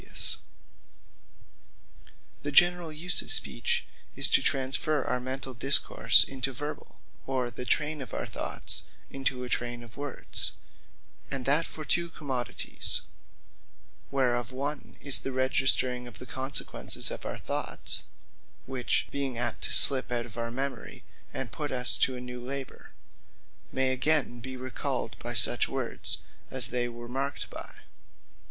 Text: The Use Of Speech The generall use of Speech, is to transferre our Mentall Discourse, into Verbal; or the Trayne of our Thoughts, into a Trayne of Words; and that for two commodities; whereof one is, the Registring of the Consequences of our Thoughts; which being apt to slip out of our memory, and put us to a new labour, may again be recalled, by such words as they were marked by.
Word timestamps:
The 0.01 0.07
Use 0.09 0.15
Of 0.15 0.19
Speech 0.19 0.43
The 2.41 2.51
generall 2.51 2.91
use 2.91 3.21
of 3.21 3.31
Speech, 3.31 3.85
is 4.15 4.31
to 4.31 4.41
transferre 4.41 5.05
our 5.05 5.19
Mentall 5.19 5.53
Discourse, 5.53 6.23
into 6.23 6.51
Verbal; 6.53 6.99
or 7.27 7.51
the 7.51 7.65
Trayne 7.65 8.01
of 8.01 8.11
our 8.11 8.25
Thoughts, 8.25 8.81
into 9.11 9.43
a 9.43 9.47
Trayne 9.47 9.83
of 9.83 9.97
Words; 9.97 10.53
and 11.29 11.45
that 11.45 11.67
for 11.67 11.85
two 11.85 12.09
commodities; 12.09 13.01
whereof 14.09 14.51
one 14.51 14.97
is, 15.01 15.19
the 15.19 15.29
Registring 15.31 16.07
of 16.07 16.17
the 16.17 16.25
Consequences 16.25 17.11
of 17.11 17.23
our 17.23 17.37
Thoughts; 17.37 18.05
which 18.65 19.05
being 19.11 19.37
apt 19.37 19.61
to 19.65 19.71
slip 19.71 20.11
out 20.11 20.25
of 20.25 20.35
our 20.35 20.49
memory, 20.49 21.03
and 21.31 21.51
put 21.51 21.71
us 21.71 21.95
to 21.99 22.15
a 22.15 22.19
new 22.21 22.43
labour, 22.43 22.89
may 23.71 23.91
again 23.91 24.39
be 24.39 24.57
recalled, 24.57 25.15
by 25.19 25.35
such 25.35 25.69
words 25.69 26.23
as 26.49 26.69
they 26.69 26.89
were 26.89 27.07
marked 27.07 27.51
by. 27.51 27.81